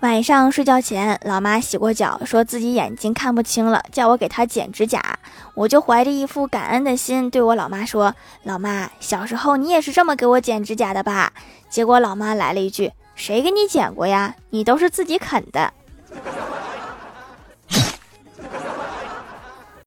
[0.00, 5.18] 晚上睡觉前老妈洗过脚说自己眼睛看不清了叫我给她剪指甲。
[5.54, 11.30] 我就怀着一副感恩的心对我老妈说老妈小时候你也是这么给我剪指甲的吧？
[11.68, 14.34] 结果老妈来了一句谁给你剪过呀？
[14.48, 15.70] 你都是自己啃的。